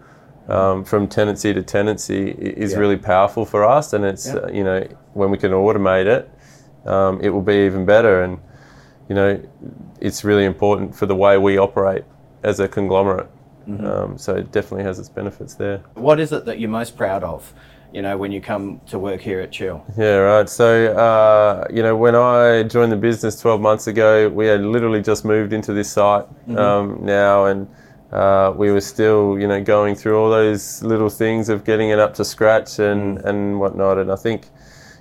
um, 0.48 0.84
from 0.84 1.08
tenancy 1.08 1.52
to 1.52 1.62
tenancy 1.62 2.30
is 2.30 2.72
Yeah. 2.72 2.78
really 2.78 2.96
powerful 2.96 3.44
for 3.44 3.64
us, 3.64 3.92
and 3.92 4.04
it's 4.04 4.26
Yeah. 4.28 4.34
uh, 4.36 4.48
you 4.48 4.62
know 4.64 4.86
when 5.14 5.30
we 5.32 5.38
can 5.38 5.50
automate 5.52 6.06
it, 6.06 6.30
um, 6.86 7.20
it 7.20 7.30
will 7.30 7.42
be 7.42 7.66
even 7.66 7.84
better. 7.84 8.22
And 8.22 8.38
you 9.08 9.14
know, 9.14 9.42
it's 10.00 10.24
really 10.24 10.44
important 10.44 10.94
for 10.94 11.06
the 11.06 11.16
way 11.16 11.38
we 11.38 11.58
operate 11.58 12.04
as 12.42 12.60
a 12.60 12.68
conglomerate. 12.68 13.28
Mm-hmm. 13.68 13.86
Um, 13.86 14.18
so 14.18 14.34
it 14.34 14.50
definitely 14.52 14.84
has 14.84 14.98
its 14.98 15.08
benefits 15.08 15.54
there. 15.54 15.78
What 15.94 16.20
is 16.20 16.32
it 16.32 16.44
that 16.46 16.58
you're 16.58 16.70
most 16.70 16.96
proud 16.96 17.22
of, 17.22 17.52
you 17.92 18.00
know, 18.00 18.16
when 18.16 18.32
you 18.32 18.40
come 18.40 18.80
to 18.86 18.98
work 18.98 19.20
here 19.20 19.40
at 19.40 19.52
Chill? 19.52 19.84
Yeah, 19.96 20.16
right. 20.16 20.48
So, 20.48 20.94
uh, 20.94 21.66
you 21.70 21.82
know, 21.82 21.96
when 21.96 22.14
I 22.14 22.62
joined 22.62 22.92
the 22.92 22.96
business 22.96 23.38
12 23.40 23.60
months 23.60 23.86
ago, 23.86 24.28
we 24.28 24.46
had 24.46 24.62
literally 24.62 25.02
just 25.02 25.24
moved 25.24 25.52
into 25.52 25.72
this 25.72 25.90
site 25.90 26.24
um, 26.56 26.98
now, 27.02 27.46
and 27.46 27.68
uh, 28.12 28.54
we 28.56 28.70
were 28.70 28.80
still, 28.80 29.38
you 29.38 29.46
know, 29.46 29.62
going 29.62 29.94
through 29.94 30.18
all 30.18 30.30
those 30.30 30.82
little 30.82 31.10
things 31.10 31.50
of 31.50 31.64
getting 31.64 31.90
it 31.90 31.98
up 31.98 32.14
to 32.14 32.24
scratch 32.24 32.78
and, 32.78 33.18
and 33.18 33.60
whatnot. 33.60 33.98
And 33.98 34.10
I 34.10 34.16
think, 34.16 34.48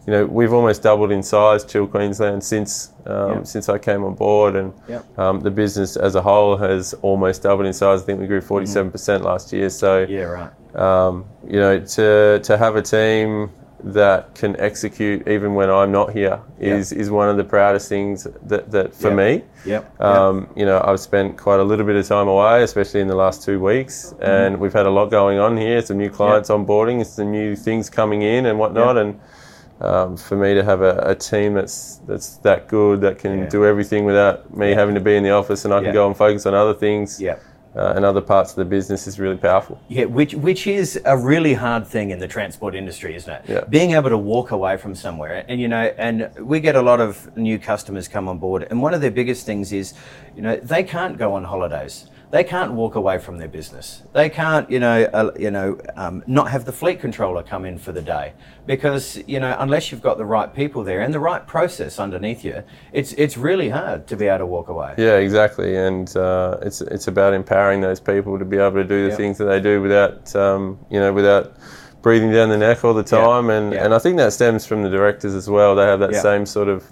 you 0.07 0.13
know, 0.13 0.25
we've 0.25 0.54
almost 0.54 0.81
doubled 0.83 1.12
in 1.12 1.21
size, 1.21 1.65
Chill 1.65 1.86
Queensland, 1.86 2.42
since 2.44 2.94
um, 3.06 3.44
since 3.45 3.68
I 3.69 3.77
came 3.77 4.04
on 4.06 4.15
board, 4.15 4.56
and 4.56 4.74
Yep. 4.88 5.19
um, 5.19 5.39
the 5.42 5.51
business 5.51 5.98
as 5.98 6.15
a 6.15 6.21
whole 6.21 6.56
has 6.57 6.94
almost 7.01 7.44
doubled 7.44 7.68
in 7.68 7.74
size. 7.74 8.01
I 8.01 8.06
think 8.06 8.19
we 8.21 8.27
grew 8.27 8.42
47% 8.42 9.21
last 9.24 9.51
year. 9.54 9.69
So, 9.69 10.06
Yeah, 10.09 10.24
right. 10.24 10.51
um, 10.75 11.25
you 11.45 11.59
know, 11.59 11.80
to 11.80 12.39
to 12.42 12.57
have 12.57 12.75
a 12.77 12.81
team 12.81 13.50
that 13.83 14.33
can 14.33 14.59
execute 14.59 15.27
even 15.27 15.54
when 15.54 15.69
I'm 15.69 15.92
not 15.92 16.12
here 16.12 16.39
is 16.60 16.92
is 16.92 17.12
one 17.12 17.30
of 17.30 17.38
the 17.38 17.44
proudest 17.44 17.88
things 17.89 18.27
that, 18.48 18.71
that 18.71 18.94
for 18.95 19.10
Yep. 19.10 19.18
me. 19.18 19.44
Yep. 19.65 20.01
Um, 20.01 20.48
You 20.56 20.65
know, 20.65 20.81
I've 20.83 21.00
spent 21.00 21.38
quite 21.38 21.60
a 21.60 21.63
little 21.63 21.86
bit 21.86 21.95
of 21.95 22.07
time 22.07 22.27
away, 22.27 22.63
especially 22.63 23.01
in 23.01 23.07
the 23.07 23.15
last 23.15 23.44
two 23.44 23.60
weeks, 23.62 24.13
Mm-hmm. 24.13 24.24
and 24.31 24.60
we've 24.62 24.74
had 24.74 24.86
a 24.88 24.89
lot 25.00 25.12
going 25.12 25.38
on 25.38 25.57
here. 25.57 25.81
Some 25.81 25.98
new 25.98 26.10
clients 26.10 26.50
onboarding, 26.50 27.06
some 27.06 27.30
new 27.31 27.56
things 27.56 27.89
coming 27.89 28.21
in, 28.24 28.45
and 28.48 28.57
whatnot. 28.57 28.95
Yep. 28.95 29.06
And 29.06 29.19
um, 29.81 30.18
for 30.18 30.35
me 30.35 30.53
to 30.56 30.63
have 30.63 30.81
a, 30.81 30.97
a 31.06 31.15
team 31.15 31.53
that's 31.53 31.97
that's 32.07 32.38
that 32.38 32.68
good, 32.68 33.01
that 33.01 33.19
can 33.19 33.39
Yeah. 33.39 33.50
do 33.50 33.65
everything 33.65 34.05
without 34.05 34.55
me 34.55 34.72
having 34.74 34.96
to 34.96 35.01
be 35.01 35.15
in 35.15 35.24
the 35.24 35.31
office, 35.31 35.65
and 35.65 35.74
I 35.74 35.77
can 35.79 35.88
Yeah. 35.88 35.93
go 35.93 36.07
and 36.07 36.17
focus 36.17 36.46
on 36.46 36.53
other 36.53 36.74
things 36.74 37.22
uh, 37.75 37.93
and 37.96 38.03
other 38.03 38.22
parts 38.22 38.50
of 38.51 38.55
the 38.55 38.65
business 38.65 39.05
is 39.05 39.19
really 39.19 39.38
powerful. 39.38 39.79
Yeah, 39.88 40.05
which 40.05 40.34
which 40.34 40.65
is 40.65 41.00
a 41.05 41.15
really 41.15 41.53
hard 41.53 41.86
thing 41.86 42.10
in 42.10 42.17
the 42.19 42.27
transport 42.27 42.74
industry, 42.74 43.15
isn't 43.15 43.31
it? 43.31 43.41
Yeah. 43.48 43.63
Being 43.69 43.91
able 43.91 44.10
to 44.10 44.17
walk 44.17 44.50
away 44.51 44.77
from 44.77 44.96
somewhere, 44.96 45.46
and 45.48 45.62
you 45.62 45.67
know, 45.67 45.93
and 45.98 46.29
we 46.41 46.60
get 46.60 46.75
a 46.75 46.81
lot 46.81 47.00
of 47.00 47.36
new 47.38 47.60
customers 47.60 48.07
come 48.07 48.27
on 48.27 48.39
board, 48.39 48.65
and 48.72 48.81
one 48.81 48.96
of 48.96 49.01
their 49.01 49.12
biggest 49.12 49.46
things 49.46 49.72
is, 49.72 49.93
you 50.36 50.41
know, 50.41 50.55
they 50.55 50.84
can't 50.84 51.17
go 51.19 51.34
on 51.34 51.43
holidays. 51.43 52.10
They 52.29 52.43
can't 52.43 52.74
walk 52.74 52.96
away 52.96 53.19
from 53.19 53.38
their 53.38 53.48
business. 53.48 54.03
They 54.12 54.29
can't, 54.29 54.69
you 54.69 54.79
know, 54.81 55.03
uh, 55.13 55.31
you 55.39 55.50
know, 55.50 55.79
um, 55.96 56.24
not 56.27 56.51
have 56.51 56.65
the 56.65 56.74
fleet 56.74 57.00
controller 57.00 57.41
come 57.41 57.63
in 57.63 57.77
for 57.77 57.93
the 57.93 58.01
day 58.01 58.34
because 58.65 59.17
you 59.27 59.39
know, 59.39 59.55
unless 59.60 59.91
you've 59.91 60.01
got 60.01 60.17
the 60.17 60.25
right 60.25 60.53
people 60.53 60.84
there 60.84 61.00
and 61.00 61.13
the 61.13 61.22
right 61.22 61.48
process 61.48 62.00
underneath 62.00 62.43
you, 62.43 62.63
it's 62.91 63.13
it's 63.13 63.38
really 63.38 63.69
hard 63.69 64.07
to 64.07 64.17
be 64.17 64.25
able 64.27 64.39
to 64.39 64.46
walk 64.46 64.67
away. 64.67 64.93
Yeah, 64.98 65.15
exactly, 65.15 65.77
and 65.77 66.13
uh, 66.17 66.57
it's 66.62 66.81
it's 66.81 67.07
about 67.07 67.34
empowering 67.34 67.79
those 67.79 68.01
people 68.01 68.38
to 68.38 68.46
be 68.46 68.57
able 68.57 68.75
to 68.75 68.84
do 68.84 69.05
the 69.05 69.12
Yeah. 69.12 69.15
things 69.15 69.38
that 69.38 69.46
they 69.46 69.62
do 69.62 69.81
without 69.81 70.36
um, 70.36 70.79
you 70.89 71.00
know 71.00 71.13
without 71.13 71.53
breathing 72.01 72.31
down 72.34 72.50
the 72.50 72.57
neck 72.57 72.84
all 72.84 72.93
the 72.93 73.03
Yeah, 73.10 73.22
time, 73.25 73.50
and 73.50 73.72
yeah. 73.74 73.86
and 73.86 73.93
I 73.93 74.00
think 74.00 74.17
that 74.17 74.34
stems 74.34 74.65
from 74.65 74.84
the 74.84 74.89
directors 74.89 75.34
as 75.34 75.50
well. 75.50 75.75
They 75.75 75.86
have 75.86 76.01
that 76.01 76.12
Yeah. 76.12 76.22
same 76.22 76.46
sort 76.46 76.67
of. 76.67 76.84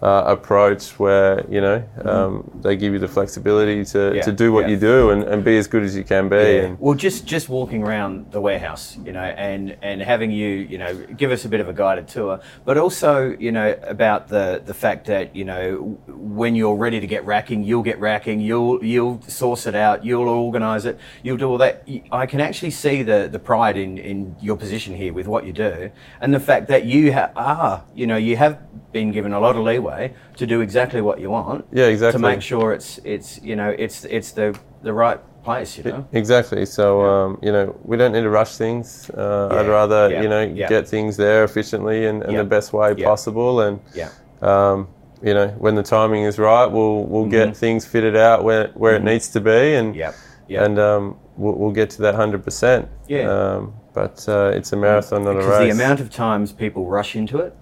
Uh, 0.00 0.22
approach 0.28 0.96
where 1.00 1.44
you 1.50 1.60
know 1.60 1.82
um, 2.04 2.48
they 2.62 2.76
give 2.76 2.92
you 2.92 3.00
the 3.00 3.08
flexibility 3.08 3.84
to, 3.84 3.98
Mm-hmm. 3.98 4.16
Yeah, 4.16 4.22
to 4.22 4.32
do 4.32 4.52
what 4.52 4.66
yeah. 4.66 4.70
you 4.74 4.76
do 4.78 5.10
and, 5.10 5.24
and 5.24 5.42
be 5.42 5.58
as 5.58 5.66
good 5.66 5.82
as 5.82 5.96
you 5.96 6.04
can 6.04 6.28
be 6.28 6.36
Yeah. 6.36 6.64
and 6.66 6.78
Well, 6.78 6.94
just 6.94 7.26
just 7.26 7.48
walking 7.48 7.82
around 7.82 8.30
the 8.30 8.40
warehouse, 8.40 8.96
you 9.04 9.12
know, 9.12 9.24
and 9.48 9.76
and 9.82 10.00
having 10.00 10.30
you, 10.30 10.46
you 10.72 10.78
know, 10.78 10.94
give 11.16 11.32
us 11.32 11.44
a 11.44 11.48
bit 11.48 11.58
of 11.60 11.68
a 11.68 11.72
guided 11.72 12.06
tour, 12.06 12.38
but 12.64 12.78
also, 12.78 13.36
you 13.40 13.50
know, 13.50 13.68
about 13.82 14.28
the 14.28 14.62
the 14.64 14.72
fact 14.84 15.06
that 15.06 15.34
you 15.34 15.44
know 15.44 15.98
when 16.06 16.54
you're 16.54 16.76
ready 16.76 17.00
to 17.00 17.06
get 17.08 17.26
racking, 17.26 17.64
you'll 17.64 17.82
get 17.90 17.98
racking, 17.98 18.40
you'll 18.40 18.78
you'll 18.84 19.20
source 19.26 19.66
it 19.66 19.74
out, 19.74 20.04
you'll 20.04 20.28
organise 20.28 20.84
it, 20.84 20.96
you'll 21.24 21.38
do 21.44 21.48
all 21.50 21.58
that. 21.58 21.82
I 22.12 22.26
can 22.26 22.40
actually 22.40 22.70
see 22.84 23.02
the 23.02 23.28
the 23.32 23.40
pride 23.40 23.76
in 23.76 23.98
in 23.98 24.36
your 24.40 24.56
position 24.56 24.94
here 24.94 25.12
with 25.12 25.26
what 25.26 25.42
you 25.44 25.52
do, 25.52 25.90
and 26.20 26.32
the 26.32 26.44
fact 26.50 26.68
that 26.68 26.84
you 26.84 27.12
ha- 27.14 27.32
are, 27.34 27.82
you 27.96 28.06
know, 28.06 28.16
you 28.28 28.36
have 28.36 28.54
been 28.92 29.10
given 29.10 29.32
a 29.32 29.40
lot 29.40 29.56
of 29.56 29.64
leeway 29.64 29.87
to 30.36 30.46
do 30.46 30.60
exactly 30.60 31.00
what 31.00 31.18
you 31.20 31.30
want. 31.30 31.64
Yeah, 31.72 31.86
exactly. 31.86 32.20
To 32.20 32.26
make 32.26 32.42
sure 32.42 32.72
it's 32.72 32.98
it's 33.04 33.40
you 33.42 33.56
know 33.56 33.70
it's 33.78 34.04
it's 34.04 34.32
the 34.32 34.58
the 34.82 34.92
right 34.92 35.20
place, 35.44 35.78
you 35.78 35.84
know. 35.84 36.06
Exactly. 36.12 36.66
So 36.66 36.84
um, 37.04 37.38
you 37.42 37.52
know, 37.52 37.74
we 37.84 37.96
don't 37.96 38.12
need 38.12 38.22
to 38.22 38.30
rush 38.30 38.56
things. 38.56 39.10
Uh, 39.10 39.48
I'd 39.50 39.68
rather 39.68 40.10
yeah, 40.10 40.22
you 40.22 40.28
know 40.28 40.42
yeah. 40.42 40.68
get 40.68 40.88
things 40.88 41.16
there 41.16 41.44
efficiently 41.44 42.06
and, 42.06 42.22
and 42.22 42.32
Yeah, 42.32 42.38
the 42.42 42.48
best 42.48 42.72
way 42.72 42.94
yeah. 42.96 43.06
possible. 43.06 43.60
And 43.60 43.80
Yeah. 43.94 44.10
um, 44.42 44.88
you 45.22 45.34
know, 45.34 45.48
when 45.58 45.74
the 45.74 45.82
timing 45.82 46.24
is 46.24 46.38
right, 46.38 46.66
we'll 46.66 47.04
we'll 47.04 47.26
get 47.30 47.56
things 47.56 47.84
fitted 47.84 48.16
out 48.16 48.44
where 48.44 48.68
where 48.74 48.94
it 48.96 49.02
needs 49.02 49.28
to 49.30 49.40
be, 49.40 49.74
and 49.74 49.94
Yep. 49.96 50.14
Yep. 50.48 50.62
and 50.64 50.78
um, 50.78 51.16
we'll, 51.36 51.54
we'll 51.54 51.72
get 51.80 51.90
to 51.90 52.02
that 52.02 52.14
hundred 52.14 52.44
percent. 52.44 52.88
Yeah. 53.08 53.28
Um, 53.30 53.74
but 53.94 54.28
uh, 54.28 54.52
it's 54.54 54.72
a 54.72 54.76
marathon, 54.76 55.24
not 55.24 55.36
a 55.36 55.38
race. 55.38 55.58
the 55.58 55.70
amount 55.70 55.98
of 56.00 56.08
times 56.10 56.52
people 56.52 56.86
rush 56.86 57.16
into 57.16 57.38
it, 57.38 57.52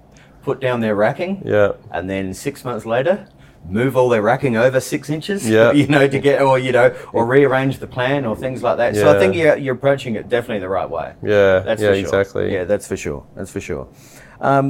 put 0.46 0.60
down 0.60 0.78
their 0.80 0.94
racking, 0.94 1.42
yeah. 1.44 1.72
and 1.90 2.08
then 2.08 2.32
six 2.32 2.64
months 2.64 2.86
later 2.86 3.26
move 3.68 3.96
all 3.96 4.08
their 4.08 4.22
racking 4.22 4.56
over 4.56 4.78
six 4.78 5.10
inches 5.10 5.40
Yeah. 5.56 5.72
you 5.72 5.88
know 5.88 6.06
to 6.06 6.18
get 6.20 6.40
or 6.40 6.56
you 6.66 6.70
know 6.70 6.88
or 7.12 7.26
rearrange 7.26 7.78
the 7.84 7.88
plan 7.96 8.24
or 8.24 8.36
things 8.36 8.62
like 8.62 8.76
that 8.82 8.94
so 8.94 9.04
i 9.12 9.18
think 9.18 9.34
you're, 9.34 9.56
you're 9.56 9.74
approaching 9.74 10.14
it 10.14 10.28
definitely 10.28 10.60
the 10.60 10.68
right 10.68 10.88
way 10.88 11.08
Yeah. 11.20 11.58
that's 11.66 11.82
yeah. 11.82 11.88
for 11.88 11.94
sure 11.94 12.04
Exactly. 12.20 12.52
yeah 12.54 12.62
that's 12.70 12.86
for 12.86 12.96
sure 12.96 13.26
that's 13.36 13.50
for 13.50 13.60
sure 13.60 13.88
um, 14.40 14.66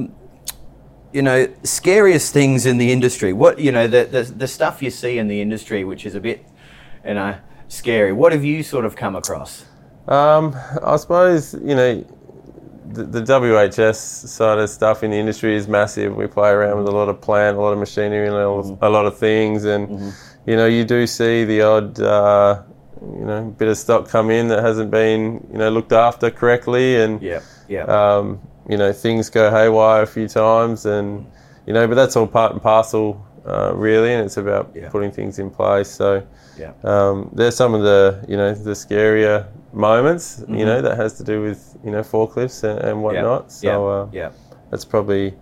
you 1.12 1.20
know 1.28 1.46
scariest 1.62 2.32
things 2.32 2.64
in 2.64 2.78
the 2.78 2.90
industry 2.90 3.34
what 3.34 3.58
you 3.58 3.70
know 3.70 3.86
the, 3.86 4.02
the 4.16 4.22
the 4.42 4.48
stuff 4.48 4.82
you 4.82 4.90
see 4.90 5.18
in 5.18 5.28
the 5.28 5.40
industry 5.46 5.84
which 5.84 6.06
is 6.06 6.14
a 6.14 6.20
bit 6.28 6.38
you 7.06 7.12
know 7.18 7.32
scary 7.68 8.12
what 8.20 8.32
have 8.32 8.44
you 8.50 8.62
sort 8.62 8.86
of 8.86 8.96
come 9.04 9.14
across 9.22 9.52
Um, 10.08 10.44
I 10.92 10.96
suppose 11.04 11.52
you 11.70 11.74
know 11.80 11.92
the, 12.92 13.04
the 13.04 13.20
WHS 13.22 13.96
side 14.28 14.58
of 14.58 14.68
stuff 14.70 15.02
in 15.02 15.10
the 15.10 15.16
industry 15.16 15.54
is 15.56 15.68
massive. 15.68 16.14
We 16.16 16.26
play 16.26 16.50
around 16.50 16.78
with 16.78 16.88
a 16.88 16.92
lot 16.92 17.08
of 17.08 17.20
plant, 17.20 17.56
a 17.56 17.60
lot 17.60 17.72
of 17.72 17.78
machinery, 17.78 18.26
and 18.26 18.36
a 18.36 18.48
lot, 18.48 18.78
a 18.82 18.88
lot 18.88 19.06
of 19.06 19.18
things, 19.18 19.64
and 19.64 20.12
you 20.46 20.56
know 20.56 20.66
you 20.66 20.84
do 20.84 21.06
see 21.06 21.44
the 21.44 21.62
odd 21.62 22.00
uh, 22.00 22.62
you 23.02 23.24
know 23.24 23.44
bit 23.58 23.68
of 23.68 23.76
stock 23.76 24.08
come 24.08 24.30
in 24.30 24.48
that 24.48 24.62
hasn't 24.62 24.90
been 24.90 25.46
you 25.52 25.58
know 25.58 25.70
looked 25.70 25.92
after 25.92 26.30
correctly, 26.30 26.96
and 26.96 27.20
yeah 27.22 27.40
yeah 27.68 27.82
um, 27.84 28.40
you 28.68 28.76
know 28.76 28.92
things 28.92 29.30
go 29.30 29.50
haywire 29.50 30.02
a 30.02 30.06
few 30.06 30.28
times, 30.28 30.86
and 30.86 31.26
you 31.66 31.72
know 31.72 31.86
but 31.88 31.94
that's 31.94 32.16
all 32.16 32.26
part 32.26 32.52
and 32.52 32.62
parcel. 32.62 33.22
Uh, 33.46 33.72
really, 33.76 34.12
and 34.12 34.24
it's 34.26 34.36
about 34.36 34.72
Yeah. 34.74 34.88
putting 34.88 35.12
things 35.12 35.38
in 35.38 35.50
place. 35.50 35.88
So, 35.88 36.20
yeah 36.58 36.72
um, 36.84 37.30
there's 37.34 37.56
some 37.56 37.74
of 37.74 37.82
the 37.82 38.24
you 38.28 38.36
know 38.36 38.54
the 38.54 38.72
scarier 38.72 39.46
moments 39.72 40.42
you 40.48 40.64
know 40.64 40.80
that 40.80 40.96
has 40.96 41.12
to 41.18 41.24
do 41.24 41.42
with 41.42 41.76
you 41.84 41.90
know 41.90 42.00
forklifts 42.02 42.64
and, 42.64 42.78
and 42.80 43.02
whatnot. 43.02 43.52
So 43.52 43.66
yeah, 43.68 43.94
uh, 43.94 44.08
yeah. 44.12 44.30
that's 44.70 44.84
probably 44.84 45.34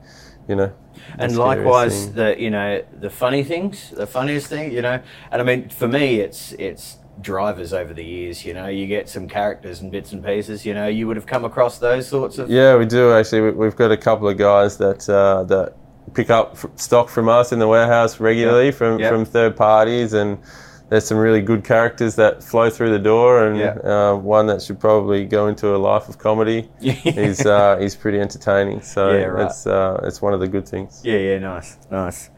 you 0.49 0.57
know. 0.57 0.73
and 1.19 1.37
likewise 1.37 2.07
thing. 2.07 2.15
the 2.15 2.37
you 2.41 2.51
know 2.51 2.83
the 3.01 3.11
funny 3.11 3.45
things 3.45 3.91
the 3.91 4.07
funniest 4.07 4.47
thing 4.49 4.73
you 4.73 4.83
know 4.83 5.01
and 5.31 5.41
i 5.43 5.45
mean 5.45 5.69
for 5.69 5.87
me 5.89 6.21
it's 6.21 6.53
it's 6.59 6.99
drivers 7.21 7.73
over 7.73 7.95
the 7.95 8.05
years 8.05 8.45
you 8.45 8.53
know 8.53 8.67
you 8.67 8.87
get 8.87 9.09
some 9.09 9.29
characters 9.29 9.81
and 9.81 9.93
bits 9.93 10.13
and 10.13 10.25
pieces 10.25 10.67
you 10.67 10.75
know 10.75 10.89
you 10.89 11.07
would 11.07 11.17
have 11.17 11.27
come 11.27 11.45
across 11.45 11.79
those 11.79 12.09
sorts 12.09 12.39
of 12.39 12.51
Yeah, 12.51 12.77
we 12.77 12.87
do 12.87 13.13
actually. 13.13 13.43
We- 13.43 13.53
We've 13.53 13.77
got 13.77 13.93
a 13.93 13.97
couple 13.97 14.29
of 14.29 14.37
guys 14.37 14.77
that 14.79 15.09
uh, 15.09 15.45
that 15.45 15.75
pick 16.15 16.29
up 16.31 16.57
stock 16.77 17.09
from 17.09 17.29
us 17.29 17.53
in 17.53 17.59
the 17.61 17.69
warehouse 17.69 18.19
regularly 18.21 18.67
Yeah. 18.67 18.71
from 18.81 18.99
Yeah. 18.99 19.11
from 19.11 19.25
third 19.25 19.57
parties, 19.57 20.13
and 20.13 20.39
there's 20.89 21.07
some 21.07 21.19
really 21.19 21.41
good 21.41 21.65
characters 21.65 22.15
that 22.17 22.43
flow 22.43 22.69
through 22.71 22.91
the 22.91 22.99
door, 22.99 23.47
and 23.47 23.59
Yeah. 23.59 23.79
uh, 24.13 24.15
one 24.17 24.47
that 24.49 24.61
should 24.63 24.79
probably 24.79 25.25
go 25.25 25.49
into 25.49 25.75
a 25.75 25.79
life 25.79 26.09
of 26.09 26.19
comedy. 26.19 26.69
he's 26.81 27.45
uh, 27.47 27.77
he's 27.81 27.97
pretty 27.97 28.21
entertaining, 28.21 28.83
so 28.83 29.11
Yeah, 29.13 29.25
right. 29.25 29.47
it's 29.47 29.67
uh, 29.67 30.01
it's 30.05 30.21
one 30.23 30.35
of 30.35 30.41
the 30.41 30.49
good 30.49 30.69
things. 30.69 31.01
yeah 31.05 31.19
yeah 31.19 31.39
nice 31.39 31.79
nice 31.91 32.31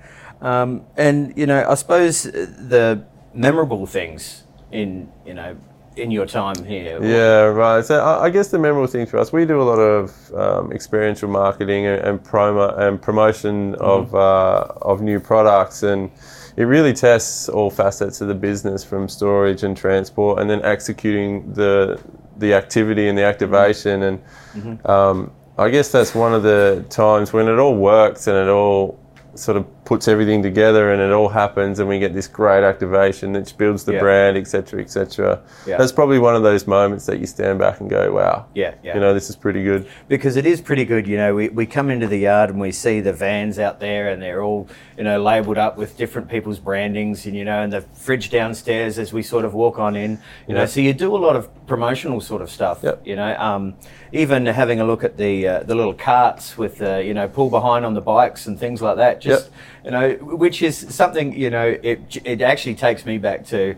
um, 0.43 0.83
and 0.97 1.33
you 1.37 1.47
know 1.47 1.65
i 1.69 1.75
suppose 1.75 2.23
the 2.25 3.03
memorable 3.35 3.87
things 3.87 4.45
in 4.71 5.09
you 5.27 5.35
know 5.35 5.57
in 5.97 6.11
your 6.11 6.27
time 6.27 6.63
here 6.65 7.03
Yeah, 7.03 7.45
right. 7.65 7.83
So 7.83 8.05
I 8.05 8.29
guess 8.29 8.49
the 8.49 8.59
memorable 8.59 8.87
thing 8.87 9.07
for 9.07 9.17
us, 9.19 9.33
we 9.33 9.47
do 9.47 9.63
a 9.63 9.69
lot 9.73 9.79
of 9.79 10.13
um, 10.35 10.71
experiential 10.73 11.27
marketing 11.31 11.87
and, 11.87 12.03
and 12.07 12.23
promo 12.23 12.79
and 12.79 13.01
promotion 13.01 13.75
of 13.77 14.15
uh, 14.15 14.67
of 14.83 15.01
new 15.01 15.19
products, 15.21 15.83
and 15.83 16.11
it 16.57 16.65
really 16.65 16.93
tests 16.93 17.49
all 17.49 17.71
facets 17.71 18.21
of 18.21 18.29
the 18.29 18.35
business 18.35 18.83
from 18.83 19.09
storage 19.09 19.63
and 19.63 19.77
transport, 19.77 20.41
and 20.41 20.49
then 20.49 20.63
executing 20.63 21.53
the 21.53 22.01
the 22.39 22.55
activity 22.55 23.09
and 23.09 23.17
the 23.17 23.25
activation. 23.25 24.03
And 24.03 24.87
um, 24.87 25.33
I 25.59 25.71
guess 25.71 25.91
that's 25.91 26.15
one 26.15 26.35
of 26.35 26.43
the 26.43 26.85
times 26.91 27.33
when 27.33 27.49
it 27.49 27.59
all 27.59 27.77
works 27.77 28.27
and 28.27 28.37
it 28.37 28.49
all 28.49 28.99
sort 29.37 29.57
of 29.57 29.85
puts 29.85 30.09
everything 30.09 30.43
together 30.43 30.93
and 30.93 31.01
it 31.01 31.13
all 31.13 31.29
happens 31.29 31.79
and 31.79 31.89
we 31.89 31.99
get 31.99 32.13
this 32.15 32.27
great 32.27 32.65
activation 32.65 33.33
which 33.33 33.57
builds 33.57 33.85
the 33.85 33.93
Yeah. 33.93 34.01
brand 34.01 34.37
etc 34.37 34.81
etc 34.81 35.41
Yeah. 35.67 35.77
that's 35.77 35.93
probably 35.93 36.19
one 36.19 36.35
of 36.35 36.43
those 36.43 36.67
moments 36.67 37.07
that 37.07 37.21
you 37.21 37.27
stand 37.27 37.59
back 37.59 37.81
and 37.81 37.89
go 37.89 38.13
wow 38.13 38.47
yeah 38.55 38.75
yeah 38.83 38.95
you 38.95 39.01
know 39.01 39.15
this 39.15 39.31
is 39.31 39.37
pretty 39.37 39.63
good 39.63 39.87
because 40.09 40.37
it 40.37 40.47
is 40.47 40.61
pretty 40.61 40.85
good. 40.85 41.07
You 41.07 41.17
know, 41.17 41.35
we, 41.35 41.49
we 41.49 41.67
come 41.67 41.91
into 41.91 42.07
the 42.07 42.19
yard 42.19 42.51
and 42.51 42.61
we 42.61 42.73
see 42.73 43.01
the 43.01 43.13
vans 43.13 43.59
out 43.59 43.81
there, 43.81 44.09
and 44.09 44.21
they're 44.23 44.43
all 44.43 44.69
you 44.97 45.05
know 45.05 45.23
labelled 45.23 45.59
up 45.59 45.77
with 45.77 45.97
different 45.97 46.29
people's 46.29 46.59
brandings, 46.59 47.27
and 47.27 47.35
you 47.37 47.45
know, 47.45 47.63
and 47.63 47.73
the 47.73 47.81
fridge 47.81 48.31
downstairs 48.31 48.99
as 48.99 49.13
we 49.13 49.23
sort 49.23 49.45
of 49.45 49.55
walk 49.55 49.79
on 49.79 49.97
in. 49.97 50.19
You 50.49 50.55
know, 50.55 50.67
so 50.67 50.81
you 50.81 50.93
do 50.93 51.15
a 51.15 51.19
lot 51.19 51.37
of 51.37 51.49
promotional 51.67 52.21
sort 52.21 52.43
of 52.43 52.51
stuff. 52.51 52.81
Yep. 52.83 53.07
You 53.07 53.17
know, 53.17 53.37
um, 53.37 53.75
even 54.13 54.47
having 54.47 54.81
a 54.81 54.85
look 54.85 55.05
at 55.05 55.17
the 55.17 55.47
uh, 55.49 55.61
the 55.65 55.75
little 55.75 55.95
carts 55.95 56.57
with 56.57 56.79
the 56.79 57.03
you 57.05 57.15
know 57.15 57.29
pull 57.29 57.51
behind 57.51 57.85
on 57.85 57.95
the 57.95 58.01
bikes 58.01 58.47
and 58.47 58.59
things 58.59 58.81
like 58.83 58.97
that. 58.97 59.21
Just 59.27 59.51
Yep. 59.51 59.85
you 59.85 59.91
know, 59.91 60.37
which 60.37 60.63
is 60.63 60.77
something 60.95 61.33
you 61.45 61.51
know 61.51 61.77
it 61.83 61.99
it 62.25 62.41
actually 62.43 62.75
takes 62.77 63.05
me 63.07 63.19
back 63.19 63.45
to. 63.47 63.75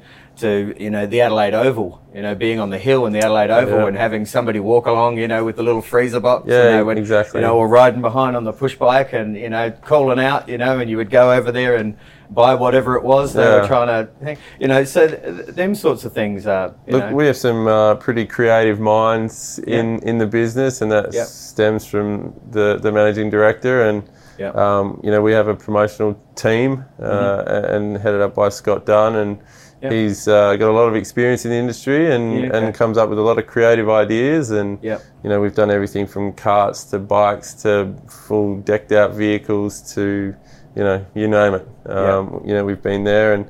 To 0.47 0.73
you 0.79 0.89
know 0.89 1.05
the 1.05 1.21
Adelaide 1.21 1.53
Oval, 1.53 2.01
you 2.15 2.23
know 2.23 2.33
being 2.37 2.61
on 2.61 2.71
the 2.71 2.79
hill 2.79 3.07
in 3.07 3.13
the 3.13 3.19
Adelaide 3.19 3.51
Oval 3.51 3.81
Yeah. 3.81 3.87
and 3.89 3.97
having 3.97 4.25
somebody 4.25 4.61
walk 4.61 4.87
along, 4.87 5.19
you 5.19 5.27
know, 5.27 5.43
with 5.45 5.57
the 5.57 5.65
little 5.65 5.83
freezer 5.83 6.21
box, 6.21 6.47
you 6.47 6.55
Yeah, 6.55 6.77
know, 6.77 6.85
when, 6.85 6.97
exactly. 6.97 7.41
You 7.41 7.47
know, 7.49 7.57
or 7.59 7.67
riding 7.67 8.01
behind 8.03 8.37
on 8.37 8.45
the 8.45 8.53
push 8.53 8.77
bike 8.77 9.13
and 9.13 9.37
you 9.37 9.51
know 9.51 9.73
calling 9.85 10.21
out, 10.21 10.49
you 10.49 10.57
know, 10.57 10.79
and 10.79 10.89
you 10.89 10.97
would 10.97 11.11
go 11.11 11.33
over 11.33 11.51
there 11.51 11.75
and 11.75 11.97
buy 12.31 12.55
whatever 12.55 12.95
it 12.95 13.03
was 13.03 13.33
they 13.33 13.43
were 13.55 13.67
trying 13.67 13.89
to, 13.89 14.37
you 14.61 14.69
know. 14.69 14.85
So 14.85 15.09
th- 15.09 15.21
th- 15.23 15.47
them 15.57 15.75
sorts 15.75 16.05
of 16.05 16.13
things 16.13 16.47
are, 16.47 16.73
you 16.87 16.93
look 16.93 17.11
know, 17.11 17.17
we 17.17 17.27
have 17.27 17.37
some 17.37 17.67
uh, 17.67 17.97
pretty 17.97 18.25
creative 18.25 18.79
minds 18.79 19.59
in 19.67 19.99
in 20.05 20.19
the 20.19 20.27
business 20.29 20.83
and 20.83 20.93
that 20.93 21.13
Yep. 21.13 21.27
stems 21.27 21.85
from 21.85 22.33
the 22.53 22.79
the 22.81 22.93
managing 22.93 23.29
director 23.29 23.83
and 23.89 24.05
Yep. 24.39 24.57
um, 24.57 25.01
you 25.05 25.11
know 25.11 25.21
we 25.23 25.33
have 25.33 25.49
a 25.49 25.55
promotional 25.55 26.19
team 26.35 26.85
uh, 27.01 27.43
and 27.75 27.97
headed 27.99 28.21
up 28.21 28.35
by 28.35 28.49
Scott 28.49 28.87
Dunn 28.87 29.17
and 29.17 29.39
Mm-hmm. 29.79 29.85
Yep. 29.85 29.93
he's 29.93 30.27
uh, 30.27 30.57
got 30.57 30.71
a 30.71 30.73
lot 30.73 30.89
of 30.89 30.97
experience 30.97 31.45
in 31.45 31.53
the 31.53 31.57
industry 31.57 32.11
and, 32.13 32.25
Yeah, 32.37 32.47
okay. 32.49 32.67
and 32.67 32.75
comes 32.75 32.99
up 32.99 33.09
with 33.11 33.19
a 33.21 33.23
lot 33.23 33.39
of 33.39 33.47
creative 33.47 33.89
ideas 33.89 34.51
and 34.51 34.77
Yep. 34.83 35.01
you 35.23 35.31
know 35.31 35.41
we've 35.41 35.55
done 35.55 35.71
everything 35.71 36.05
from 36.09 36.33
carts 36.33 36.83
to 36.91 36.99
bikes 36.99 37.55
to 37.63 37.95
full 38.09 38.57
decked 38.63 38.91
out 38.91 39.13
vehicles 39.15 39.95
to 39.95 40.35
you 40.75 40.83
know 40.83 41.07
you 41.15 41.29
name 41.29 41.55
it 41.55 41.65
um, 41.87 42.43
you 42.45 42.55
know 42.55 42.65
we've 42.65 42.83
been 42.83 43.05
there 43.05 43.35
and 43.35 43.49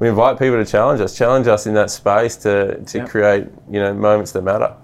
we 0.00 0.08
invite 0.08 0.36
people 0.36 0.56
to 0.56 0.64
challenge 0.64 1.00
us 1.00 1.16
challenge 1.16 1.46
us 1.46 1.66
in 1.68 1.74
that 1.74 1.90
space 1.92 2.34
to, 2.38 2.82
to 2.82 2.98
Yep. 2.98 3.08
create 3.08 3.46
you 3.70 3.78
know 3.78 3.94
moments 3.94 4.32
that 4.32 4.42
matter 4.42 4.74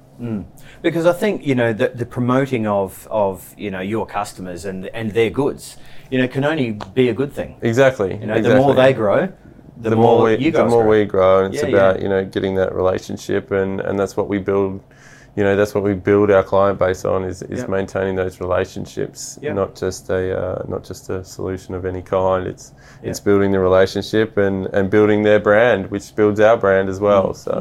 because 0.85 1.07
I 1.07 1.15
think 1.15 1.47
you 1.47 1.55
know 1.55 1.73
the, 1.73 1.89
the 1.89 2.05
promoting 2.07 2.67
of 2.67 3.09
of 3.11 3.55
you 3.57 3.71
know 3.71 3.81
your 3.81 4.07
customers 4.07 4.67
and 4.67 4.87
and 4.89 5.11
their 5.13 5.31
goods, 5.31 5.79
you 6.11 6.19
know, 6.19 6.29
can 6.29 6.45
only 6.45 6.73
be 7.01 7.09
a 7.09 7.15
good 7.15 7.33
thing. 7.33 7.57
exactly 7.63 8.11
You 8.21 8.27
know, 8.27 8.35
exactly. 8.37 8.43
the 8.43 8.55
more 8.55 8.75
they 8.75 8.93
grow, 8.93 9.21
the, 9.79 9.91
the 9.91 9.97
more, 9.97 10.23
we 10.25 10.37
you 10.37 10.51
the 10.53 10.67
more 10.67 10.83
grow. 10.83 10.91
we 10.91 11.05
grow 11.07 11.45
and 11.45 11.55
it's 11.55 11.63
Yeah, 11.63 11.71
about 11.71 11.97
yeah. 11.97 12.03
you 12.03 12.09
know 12.11 12.25
getting 12.25 12.55
that 12.57 12.75
relationship 12.75 13.51
and 13.51 13.81
and 13.81 13.99
that's 13.99 14.15
what 14.19 14.29
we 14.29 14.39
build 14.39 14.73
you 15.37 15.43
know 15.43 15.57
that's 15.57 15.75
what 15.75 15.83
we 15.83 15.95
build 15.95 16.31
our 16.31 16.45
client 16.45 16.79
base 16.79 17.05
on 17.05 17.25
is, 17.25 17.43
is 17.43 17.61
Yep. 17.61 17.69
maintaining 17.77 18.15
those 18.15 18.39
relationships 18.41 19.39
Yep. 19.43 19.55
not 19.61 19.71
just 19.75 20.11
a 20.11 20.23
uh, 20.43 20.63
not 20.69 20.85
just 20.91 21.11
a 21.11 21.25
solution 21.25 21.75
of 21.75 21.85
any 21.87 22.03
kind 22.03 22.47
it's 22.47 22.73
it's 23.03 23.21
building 23.21 23.51
the 23.53 23.59
relationship 23.71 24.37
and 24.37 24.67
and 24.77 24.91
building 24.91 25.23
their 25.25 25.41
brand 25.41 25.91
which 25.91 26.15
builds 26.15 26.41
our 26.41 26.57
brand 26.65 26.89
as 26.95 27.01
well 27.01 27.29
Mm, 27.33 27.37
so 27.47 27.55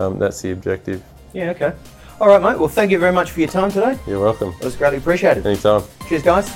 Um, 0.00 0.18
that's 0.18 0.40
the 0.42 0.50
objective 0.52 1.00
Yeah. 1.34 1.50
Okay. 1.54 1.72
All 2.20 2.26
right, 2.28 2.42
mate. 2.42 2.58
Well, 2.58 2.68
thank 2.68 2.90
you 2.90 2.98
very 2.98 3.12
much 3.12 3.30
for 3.30 3.40
your 3.40 3.48
time 3.48 3.70
today. 3.70 3.96
you're 4.06 4.20
welcome 4.20 4.54
It 4.60 4.64
was 4.64 4.74
greatly 4.76 4.98
appreciated. 4.98 5.46
anytime 5.46 5.82
Cheers, 6.08 6.22
guys. 6.22 6.50